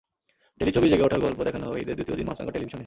[0.61, 2.79] টেলিছবি জেগে ওঠার গল্প দেখানো হবে ঈদের দ্বিতীয় দিন মাছরাঙা টেলিভিশনে।